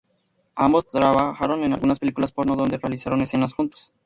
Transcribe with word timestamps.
Ambos 0.55 0.89
trabajaron 0.89 1.61
en 1.61 1.73
algunas 1.73 1.99
películas 1.99 2.31
porno, 2.31 2.55
donde 2.55 2.79
realizaron 2.79 3.21
escenas 3.21 3.53
juntos. 3.53 3.93